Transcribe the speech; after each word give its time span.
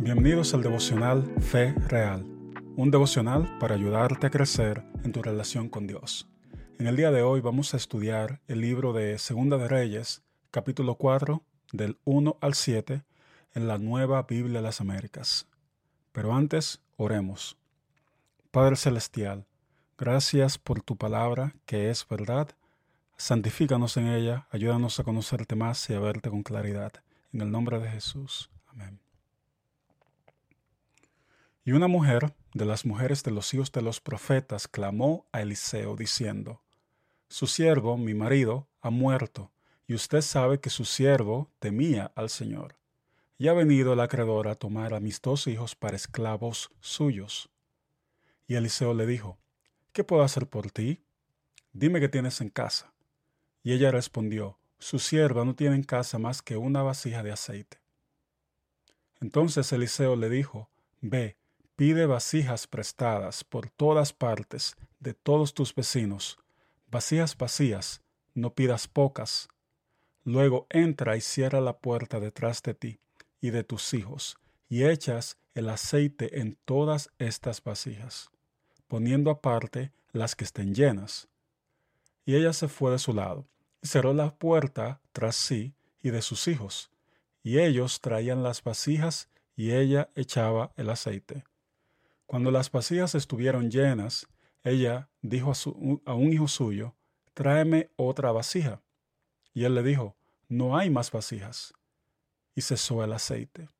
Bienvenidos 0.00 0.54
al 0.54 0.62
devocional 0.62 1.28
Fe 1.40 1.74
Real, 1.88 2.24
un 2.76 2.90
devocional 2.92 3.58
para 3.58 3.74
ayudarte 3.74 4.28
a 4.28 4.30
crecer 4.30 4.84
en 5.02 5.10
tu 5.10 5.22
relación 5.22 5.68
con 5.68 5.88
Dios. 5.88 6.28
En 6.78 6.86
el 6.86 6.94
día 6.94 7.10
de 7.10 7.22
hoy 7.22 7.40
vamos 7.40 7.74
a 7.74 7.76
estudiar 7.78 8.40
el 8.46 8.60
libro 8.60 8.92
de 8.92 9.18
Segunda 9.18 9.58
de 9.58 9.66
Reyes, 9.66 10.22
capítulo 10.52 10.94
4, 10.94 11.42
del 11.72 11.98
1 12.04 12.38
al 12.40 12.54
7, 12.54 13.02
en 13.54 13.66
la 13.66 13.78
Nueva 13.78 14.22
Biblia 14.22 14.60
de 14.60 14.62
las 14.62 14.80
Américas. 14.80 15.48
Pero 16.12 16.32
antes, 16.32 16.80
oremos. 16.96 17.58
Padre 18.52 18.76
Celestial, 18.76 19.46
gracias 19.98 20.58
por 20.58 20.80
tu 20.80 20.96
palabra 20.96 21.56
que 21.66 21.90
es 21.90 22.06
verdad. 22.06 22.48
Santifícanos 23.16 23.96
en 23.96 24.06
ella, 24.06 24.46
ayúdanos 24.52 25.00
a 25.00 25.04
conocerte 25.04 25.56
más 25.56 25.90
y 25.90 25.94
a 25.94 25.98
verte 25.98 26.30
con 26.30 26.44
claridad. 26.44 26.92
En 27.32 27.40
el 27.40 27.50
nombre 27.50 27.80
de 27.80 27.90
Jesús. 27.90 28.48
Amén. 28.68 29.00
Y 31.68 31.72
una 31.72 31.86
mujer 31.86 32.32
de 32.54 32.64
las 32.64 32.86
mujeres 32.86 33.22
de 33.24 33.30
los 33.30 33.52
hijos 33.52 33.70
de 33.72 33.82
los 33.82 34.00
profetas 34.00 34.68
clamó 34.68 35.26
a 35.32 35.42
Eliseo 35.42 35.96
diciendo, 35.96 36.62
Su 37.28 37.46
siervo, 37.46 37.98
mi 37.98 38.14
marido, 38.14 38.70
ha 38.80 38.88
muerto, 38.88 39.52
y 39.86 39.92
usted 39.92 40.22
sabe 40.22 40.60
que 40.60 40.70
su 40.70 40.86
siervo 40.86 41.50
temía 41.58 42.10
al 42.14 42.30
Señor. 42.30 42.78
Y 43.36 43.48
ha 43.48 43.52
venido 43.52 43.92
el 43.92 44.00
acreedor 44.00 44.48
a 44.48 44.54
tomar 44.54 44.94
a 44.94 45.00
mis 45.00 45.20
dos 45.20 45.46
hijos 45.46 45.74
para 45.74 45.94
esclavos 45.94 46.70
suyos. 46.80 47.50
Y 48.46 48.54
Eliseo 48.54 48.94
le 48.94 49.04
dijo, 49.04 49.36
¿Qué 49.92 50.04
puedo 50.04 50.22
hacer 50.22 50.46
por 50.46 50.70
ti? 50.70 51.02
Dime 51.74 52.00
qué 52.00 52.08
tienes 52.08 52.40
en 52.40 52.48
casa. 52.48 52.94
Y 53.62 53.74
ella 53.74 53.90
respondió, 53.90 54.58
Su 54.78 54.98
sierva 54.98 55.44
no 55.44 55.54
tiene 55.54 55.76
en 55.76 55.82
casa 55.82 56.18
más 56.18 56.40
que 56.40 56.56
una 56.56 56.82
vasija 56.82 57.22
de 57.22 57.32
aceite. 57.32 57.76
Entonces 59.20 59.70
Eliseo 59.70 60.16
le 60.16 60.30
dijo, 60.30 60.70
Ve, 61.02 61.37
Pide 61.78 62.06
vasijas 62.06 62.66
prestadas 62.66 63.44
por 63.44 63.70
todas 63.70 64.12
partes 64.12 64.74
de 64.98 65.14
todos 65.14 65.54
tus 65.54 65.72
vecinos, 65.72 66.36
vasijas 66.90 67.36
vacías, 67.38 68.02
no 68.34 68.52
pidas 68.52 68.88
pocas. 68.88 69.48
Luego 70.24 70.66
entra 70.70 71.16
y 71.16 71.20
cierra 71.20 71.60
la 71.60 71.78
puerta 71.78 72.18
detrás 72.18 72.64
de 72.64 72.74
ti 72.74 73.00
y 73.40 73.50
de 73.50 73.62
tus 73.62 73.94
hijos, 73.94 74.38
y 74.68 74.86
echas 74.86 75.38
el 75.54 75.68
aceite 75.68 76.40
en 76.40 76.58
todas 76.64 77.10
estas 77.20 77.62
vasijas, 77.62 78.28
poniendo 78.88 79.30
aparte 79.30 79.92
las 80.10 80.34
que 80.34 80.42
estén 80.42 80.74
llenas. 80.74 81.28
Y 82.24 82.34
ella 82.34 82.54
se 82.54 82.66
fue 82.66 82.90
de 82.90 82.98
su 82.98 83.12
lado, 83.14 83.46
y 83.82 83.86
cerró 83.86 84.12
la 84.14 84.34
puerta 84.34 85.00
tras 85.12 85.36
sí 85.36 85.74
y 86.02 86.10
de 86.10 86.22
sus 86.22 86.48
hijos, 86.48 86.90
y 87.44 87.60
ellos 87.60 88.00
traían 88.00 88.42
las 88.42 88.64
vasijas 88.64 89.28
y 89.54 89.74
ella 89.74 90.10
echaba 90.16 90.72
el 90.74 90.90
aceite. 90.90 91.44
Cuando 92.28 92.50
las 92.50 92.70
vasijas 92.70 93.14
estuvieron 93.14 93.70
llenas, 93.70 94.28
ella 94.62 95.08
dijo 95.22 95.50
a, 96.04 96.12
un 96.12 96.30
hijo 96.30 96.46
suyo, 96.46 96.94
tráeme 97.32 97.90
otra 97.96 98.32
vasija. 98.32 98.82
Y 99.54 99.64
él 99.64 99.74
le 99.74 99.82
dijo, 99.82 100.14
no 100.46 100.76
hay 100.76 100.90
más 100.90 101.10
vasijas. 101.10 101.72
Y 102.54 102.60
cesó 102.60 103.02
el 103.02 103.14
aceite. 103.14 103.70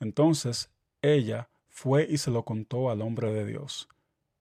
Entonces 0.00 0.70
ella 1.02 1.50
fue 1.68 2.06
y 2.08 2.16
se 2.16 2.30
lo 2.30 2.46
contó 2.46 2.88
al 2.88 3.02
hombre 3.02 3.30
de 3.30 3.44
Dios. 3.44 3.90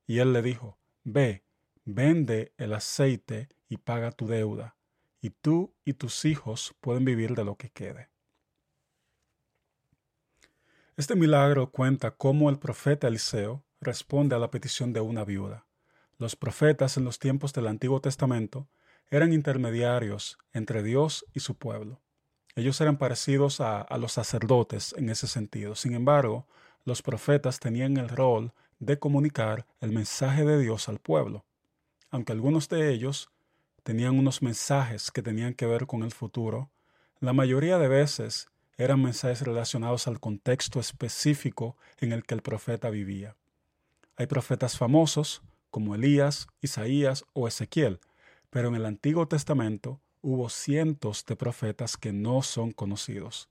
Y 0.08 0.20
él 0.20 0.32
le 0.32 0.42
dijo, 0.42 0.78
ve, 1.04 1.44
vende 1.84 2.54
el 2.56 2.72
aceite 2.72 3.50
y 3.68 3.76
paga 3.76 4.14
tu 4.14 4.28
deuda, 4.28 4.78
y 5.20 5.30
tú 5.30 5.74
y 5.84 5.92
tus 5.92 6.24
hijos 6.24 6.74
pueden 6.80 7.04
vivir 7.04 7.36
de 7.36 7.44
lo 7.44 7.58
que 7.58 7.70
quede. 7.70 8.08
Este 11.02 11.16
milagro 11.16 11.72
cuenta 11.72 12.12
cómo 12.12 12.52
el 12.52 12.60
profeta 12.60 13.08
Eliseo 13.08 13.64
responde 13.80 14.36
a 14.36 14.38
la 14.38 14.52
petición 14.52 14.94
de 14.94 15.02
una 15.02 15.26
viuda. 15.26 15.66
Los 16.20 16.36
profetas 16.36 16.96
en 16.96 17.06
los 17.06 17.18
tiempos 17.18 17.54
del 17.54 17.66
Antiguo 17.66 18.02
Testamento 18.02 18.68
eran 19.10 19.34
intermediarios 19.34 20.38
entre 20.54 20.84
Dios 20.84 21.26
y 21.34 21.40
su 21.40 21.56
pueblo. 21.56 22.00
Ellos 22.56 22.80
eran 22.82 22.98
parecidos 22.98 23.62
a, 23.62 23.82
a, 23.82 23.98
los 23.98 24.12
sacerdotes 24.12 24.94
en 24.96 25.10
ese 25.10 25.26
sentido. 25.26 25.74
Sin 25.74 25.96
embargo, 25.96 26.46
los 26.86 27.02
profetas 27.02 27.60
tenían 27.60 27.98
el 27.98 28.08
rol 28.08 28.54
de 28.78 29.00
comunicar 29.00 29.66
el 29.80 29.92
mensaje 29.94 30.46
de 30.46 30.60
Dios 30.60 30.88
al 30.88 31.00
pueblo. 31.00 31.46
Aunque 32.12 32.34
algunos 32.34 32.70
de 32.70 32.94
ellos 32.94 33.32
tenían 33.82 34.20
unos 34.20 34.44
mensajes 34.44 35.10
que 35.10 35.24
tenían 35.24 35.56
que 35.56 35.66
ver 35.66 35.88
con 35.88 36.04
el 36.04 36.12
futuro, 36.12 36.70
la 37.20 37.34
mayoría 37.34 37.80
de 37.80 37.88
veces 37.88 38.52
eran 38.82 39.02
mensajes 39.02 39.42
relacionados 39.42 40.08
al 40.08 40.20
contexto 40.20 40.80
específico 40.80 41.78
en 42.00 42.12
el 42.12 42.24
que 42.24 42.34
el 42.34 42.42
profeta 42.42 42.90
vivía. 42.90 43.36
Hay 44.18 44.28
profetas 44.28 44.78
famosos 44.78 45.42
como 45.70 45.96
Elías, 45.96 46.48
Isaías 46.62 47.26
o 47.34 47.48
Ezequiel, 47.48 48.00
pero 48.50 48.68
en 48.68 48.76
el 48.76 48.86
Antiguo 48.86 49.28
Testamento 49.28 50.02
hubo 50.22 50.50
cientos 50.50 51.26
de 51.26 51.36
profetas 51.36 51.98
que 51.98 52.12
no 52.12 52.42
son 52.42 52.72
conocidos. 52.72 53.50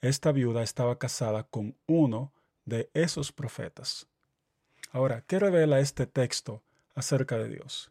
Esta 0.00 0.32
viuda 0.32 0.62
estaba 0.62 0.98
casada 0.98 1.44
con 1.44 1.76
uno 1.86 2.32
de 2.64 2.90
esos 2.94 3.32
profetas. 3.32 4.06
Ahora, 4.90 5.22
¿qué 5.26 5.38
revela 5.38 5.80
este 5.80 6.06
texto 6.06 6.62
acerca 6.94 7.36
de 7.36 7.48
Dios? 7.48 7.90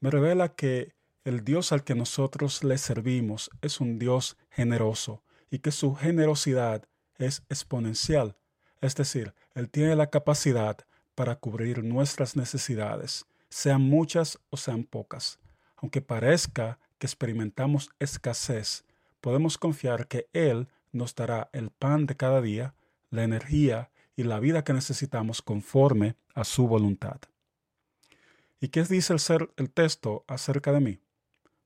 Me 0.00 0.10
revela 0.10 0.54
que 0.54 0.94
el 1.24 1.44
Dios 1.44 1.72
al 1.72 1.82
que 1.82 1.94
nosotros 1.94 2.62
le 2.62 2.78
servimos 2.78 3.50
es 3.62 3.80
un 3.80 3.98
Dios 3.98 4.36
generoso, 4.50 5.22
y 5.50 5.58
que 5.60 5.72
su 5.72 5.94
generosidad 5.94 6.88
es 7.18 7.42
exponencial, 7.48 8.36
es 8.80 8.94
decir, 8.94 9.34
Él 9.54 9.70
tiene 9.70 9.96
la 9.96 10.10
capacidad 10.10 10.78
para 11.14 11.36
cubrir 11.36 11.82
nuestras 11.82 12.36
necesidades, 12.36 13.26
sean 13.48 13.82
muchas 13.82 14.38
o 14.50 14.56
sean 14.56 14.84
pocas. 14.84 15.38
Aunque 15.76 16.02
parezca 16.02 16.78
que 16.98 17.06
experimentamos 17.06 17.90
escasez, 17.98 18.84
podemos 19.20 19.58
confiar 19.58 20.08
que 20.08 20.28
Él 20.32 20.68
nos 20.92 21.14
dará 21.14 21.48
el 21.52 21.70
pan 21.70 22.06
de 22.06 22.16
cada 22.16 22.40
día, 22.40 22.74
la 23.10 23.24
energía 23.24 23.90
y 24.14 24.24
la 24.24 24.40
vida 24.40 24.64
que 24.64 24.72
necesitamos 24.72 25.42
conforme 25.42 26.16
a 26.34 26.44
su 26.44 26.66
voluntad. 26.66 27.20
¿Y 28.60 28.68
qué 28.68 28.82
dice 28.84 29.12
el, 29.12 29.20
ser, 29.20 29.52
el 29.56 29.70
texto 29.70 30.24
acerca 30.26 30.72
de 30.72 30.80
mí? 30.80 31.00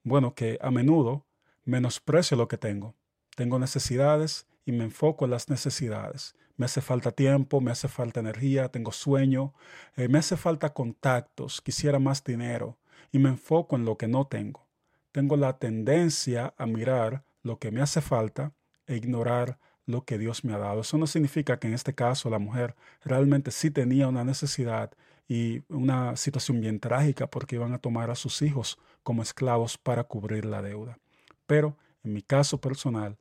Bueno, 0.02 0.34
que 0.34 0.58
a 0.60 0.70
menudo 0.70 1.26
menosprecio 1.64 2.36
lo 2.36 2.48
que 2.48 2.56
tengo, 2.56 2.94
tengo 3.36 3.58
necesidades 3.58 4.46
y 4.64 4.72
me 4.72 4.84
enfoco 4.84 5.24
en 5.24 5.32
las 5.32 5.48
necesidades. 5.48 6.34
Me 6.56 6.66
hace 6.66 6.80
falta 6.80 7.12
tiempo, 7.12 7.60
me 7.60 7.70
hace 7.70 7.88
falta 7.88 8.20
energía, 8.20 8.68
tengo 8.68 8.92
sueño, 8.92 9.54
eh, 9.96 10.08
me 10.08 10.18
hace 10.18 10.36
falta 10.36 10.74
contactos, 10.74 11.60
quisiera 11.62 11.98
más 11.98 12.22
dinero 12.22 12.76
y 13.12 13.18
me 13.18 13.30
enfoco 13.30 13.76
en 13.76 13.84
lo 13.84 13.96
que 13.96 14.08
no 14.08 14.26
tengo. 14.26 14.66
Tengo 15.12 15.36
la 15.36 15.58
tendencia 15.58 16.54
a 16.56 16.66
mirar 16.66 17.24
lo 17.42 17.58
que 17.58 17.70
me 17.70 17.80
hace 17.80 18.00
falta 18.00 18.52
e 18.86 18.96
ignorar 18.96 19.58
lo 19.86 20.04
que 20.04 20.18
Dios 20.18 20.44
me 20.44 20.52
ha 20.52 20.58
dado. 20.58 20.82
Eso 20.82 20.98
no 20.98 21.06
significa 21.06 21.58
que 21.58 21.66
en 21.66 21.74
este 21.74 21.94
caso 21.94 22.30
la 22.30 22.38
mujer 22.38 22.76
realmente 23.02 23.50
sí 23.50 23.70
tenía 23.70 24.08
una 24.08 24.24
necesidad 24.24 24.92
y 25.28 25.62
una 25.68 26.16
situación 26.16 26.60
bien 26.60 26.80
trágica 26.80 27.28
porque 27.28 27.56
iban 27.56 27.72
a 27.72 27.78
tomar 27.78 28.10
a 28.10 28.14
sus 28.14 28.42
hijos 28.42 28.78
como 29.02 29.22
esclavos 29.22 29.78
para 29.78 30.04
cubrir 30.04 30.44
la 30.44 30.60
deuda. 30.62 30.98
Pero 31.46 31.76
en 32.04 32.12
mi 32.12 32.22
caso 32.22 32.60
personal, 32.60 33.18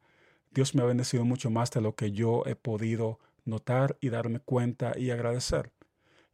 Dios 0.51 0.73
me 0.73 0.81
ha 0.81 0.85
bendecido 0.85 1.25
mucho 1.25 1.49
más 1.49 1.71
de 1.71 1.81
lo 1.81 1.95
que 1.95 2.11
yo 2.11 2.43
he 2.45 2.55
podido 2.55 3.19
notar 3.45 3.97
y 4.01 4.09
darme 4.09 4.39
cuenta 4.39 4.97
y 4.97 5.11
agradecer. 5.11 5.71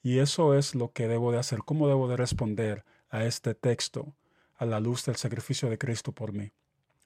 Y 0.04 0.20
eso 0.20 0.54
es 0.54 0.76
lo 0.76 0.92
que 0.92 1.08
debo 1.08 1.32
de 1.32 1.40
hacer, 1.40 1.60
cómo 1.66 1.88
debo 1.88 2.08
de 2.08 2.18
responder 2.18 2.86
a 3.10 3.26
este 3.26 3.56
texto 3.56 4.14
a 4.56 4.66
la 4.66 4.80
luz 4.80 5.06
del 5.06 5.16
sacrificio 5.16 5.70
de 5.70 5.78
Cristo 5.78 6.12
por 6.12 6.32
mí, 6.32 6.52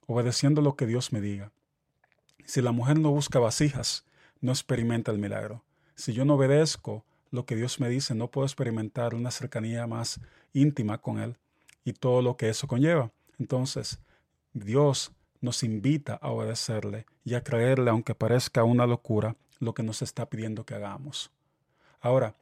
obedeciendo 0.05 0.61
lo 0.61 0.75
que 0.75 0.85
Dios 0.85 1.11
me 1.11 1.21
diga. 1.21 1.51
Si 2.45 2.61
la 2.61 2.71
mujer 2.71 2.99
no 2.99 3.11
busca 3.11 3.39
vasijas, 3.39 4.05
no 4.41 4.51
experimenta 4.51 5.11
el 5.11 5.19
milagro. 5.19 5.63
Si 5.95 6.13
yo 6.13 6.25
no 6.25 6.35
obedezco 6.35 7.05
lo 7.31 7.45
que 7.45 7.55
Dios 7.55 7.79
me 7.79 7.89
dice, 7.89 8.15
no 8.15 8.31
puedo 8.31 8.45
experimentar 8.45 9.15
una 9.15 9.31
cercanía 9.31 9.85
más 9.87 10.19
íntima 10.53 10.99
con 10.99 11.19
Él 11.19 11.37
y 11.83 11.93
todo 11.93 12.21
lo 12.21 12.37
que 12.37 12.49
eso 12.49 12.67
conlleva. 12.67 13.11
Entonces, 13.37 13.99
Dios 14.53 15.11
nos 15.41 15.63
invita 15.63 16.15
a 16.15 16.29
obedecerle 16.29 17.05
y 17.23 17.35
a 17.35 17.43
creerle, 17.43 17.91
aunque 17.91 18.15
parezca 18.15 18.63
una 18.63 18.85
locura, 18.85 19.35
lo 19.59 19.73
que 19.73 19.83
nos 19.83 20.01
está 20.01 20.29
pidiendo 20.29 20.65
que 20.65 20.75
hagamos. 20.75 21.31
Ahora, 22.01 22.35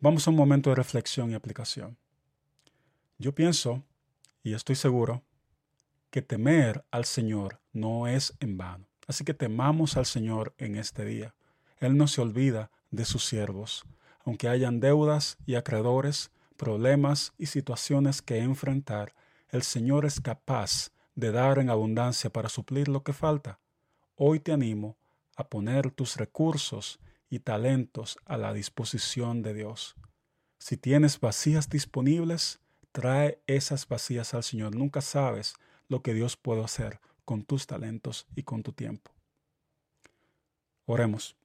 vamos 0.00 0.26
a 0.26 0.30
un 0.30 0.36
momento 0.36 0.70
de 0.70 0.76
reflexión 0.76 1.30
y 1.30 1.34
aplicación. 1.34 1.96
Yo 3.18 3.34
pienso, 3.34 3.82
y 4.42 4.54
estoy 4.54 4.76
seguro, 4.76 5.22
que 6.10 6.22
temer 6.22 6.84
al 6.90 7.04
Señor 7.04 7.60
no 7.72 8.06
es 8.06 8.34
en 8.40 8.56
vano. 8.56 8.86
Así 9.06 9.24
que 9.24 9.34
temamos 9.34 9.96
al 9.96 10.06
Señor 10.06 10.54
en 10.58 10.76
este 10.76 11.04
día. 11.04 11.34
Él 11.78 11.96
no 11.96 12.08
se 12.08 12.20
olvida 12.20 12.70
de 12.90 13.04
sus 13.04 13.24
siervos. 13.24 13.84
Aunque 14.24 14.48
hayan 14.48 14.80
deudas 14.80 15.36
y 15.46 15.54
acreedores, 15.54 16.30
problemas 16.56 17.32
y 17.38 17.46
situaciones 17.46 18.22
que 18.22 18.38
enfrentar, 18.38 19.14
el 19.50 19.62
Señor 19.62 20.04
es 20.04 20.20
capaz 20.20 20.90
de 21.16 21.32
dar 21.32 21.58
en 21.58 21.70
abundancia 21.70 22.30
para 22.30 22.48
suplir 22.48 22.88
lo 22.88 23.02
que 23.02 23.12
falta. 23.12 23.58
Hoy 24.14 24.38
te 24.38 24.52
animo 24.52 24.96
a 25.34 25.48
poner 25.48 25.90
tus 25.90 26.16
recursos 26.16 27.00
y 27.28 27.40
talentos 27.40 28.18
a 28.24 28.36
la 28.36 28.52
disposición 28.52 29.42
de 29.42 29.54
Dios. 29.54 29.96
Si 30.58 30.76
tienes 30.76 31.18
vacías 31.18 31.68
disponibles, 31.68 32.60
trae 32.92 33.42
esas 33.46 33.88
vacías 33.88 34.34
al 34.34 34.44
Señor. 34.44 34.76
Nunca 34.76 35.00
sabes 35.00 35.54
lo 35.88 36.02
que 36.02 36.14
Dios 36.14 36.36
puede 36.36 36.62
hacer 36.62 37.00
con 37.24 37.42
tus 37.42 37.66
talentos 37.66 38.26
y 38.36 38.42
con 38.42 38.62
tu 38.62 38.72
tiempo. 38.72 39.10
Oremos. 40.84 41.36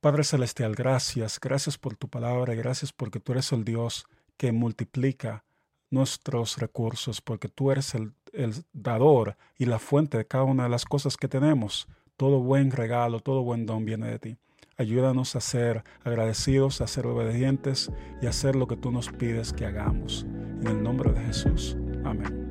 Padre 0.00 0.24
Celestial, 0.24 0.74
gracias, 0.74 1.38
gracias 1.40 1.76
por 1.76 1.96
tu 1.96 2.08
palabra, 2.08 2.54
gracias 2.54 2.92
porque 2.92 3.20
tú 3.20 3.32
eres 3.32 3.52
el 3.52 3.64
Dios 3.64 4.06
que 4.36 4.52
multiplica 4.52 5.44
nuestros 5.90 6.58
recursos, 6.58 7.20
porque 7.20 7.48
tú 7.48 7.70
eres 7.70 7.94
el, 7.94 8.12
el, 8.32 8.54
dador 8.72 9.36
y 9.58 9.66
la 9.66 9.78
fuente 9.78 10.18
de 10.18 10.26
cada 10.26 10.44
una 10.44 10.64
de 10.64 10.68
las 10.68 10.84
cosas 10.84 11.16
que 11.16 11.28
tenemos. 11.28 11.88
Todo 12.16 12.40
buen 12.40 12.70
regalo, 12.70 13.20
todo 13.20 13.42
buen 13.42 13.66
don 13.66 13.84
viene 13.84 14.08
de 14.08 14.18
ti. 14.18 14.38
Ayúdanos 14.76 15.34
a 15.34 15.40
ser 15.40 15.82
agradecidos, 16.04 16.80
a 16.80 16.86
ser 16.86 17.06
obedientes 17.06 17.90
y 18.22 18.26
a 18.26 18.30
hacer 18.30 18.54
lo 18.54 18.68
que 18.68 18.76
tú 18.76 18.90
nos 18.92 19.08
pides 19.10 19.52
que 19.52 19.66
hagamos. 19.66 20.24
En 20.60 20.66
el 20.66 20.82
nombre 20.82 21.12
de 21.12 21.20
Jesús. 21.20 21.76
Amén. 22.04 22.48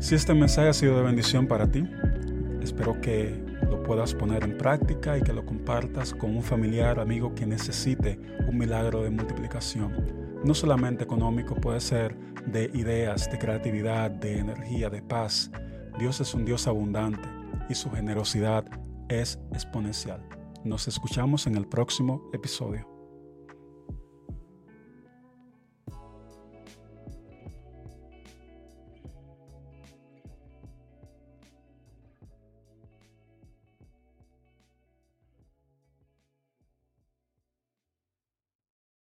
Si 0.00 0.14
este 0.14 0.34
mensaje 0.34 0.68
ha 0.68 0.72
sido 0.72 0.96
de 0.96 1.02
bendición 1.02 1.46
para 1.46 1.70
ti, 1.70 1.84
espero 2.62 3.00
que 3.00 3.38
lo 3.68 3.82
puedas 3.82 4.14
poner 4.14 4.44
en 4.44 4.56
práctica 4.56 5.18
y 5.18 5.22
que 5.22 5.32
lo 5.32 5.44
compartas 5.44 6.14
con 6.14 6.36
un 6.36 6.42
familiar, 6.42 7.00
amigo 7.00 7.34
que 7.34 7.46
necesite 7.46 8.18
un 8.48 8.58
milagro 8.58 9.02
de 9.02 9.10
multiplicación. 9.10 10.29
No 10.44 10.54
solamente 10.54 11.04
económico, 11.04 11.54
puede 11.54 11.80
ser 11.80 12.16
de 12.46 12.70
ideas, 12.72 13.30
de 13.30 13.38
creatividad, 13.38 14.10
de 14.10 14.38
energía, 14.38 14.88
de 14.88 15.02
paz. 15.02 15.50
Dios 15.98 16.20
es 16.20 16.34
un 16.34 16.44
Dios 16.46 16.66
abundante 16.66 17.28
y 17.68 17.74
su 17.74 17.90
generosidad 17.90 18.64
es 19.08 19.38
exponencial. 19.52 20.26
Nos 20.64 20.88
escuchamos 20.88 21.46
en 21.46 21.56
el 21.56 21.66
próximo 21.66 22.22
episodio. 22.32 22.99